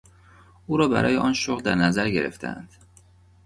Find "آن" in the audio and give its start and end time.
1.17-1.33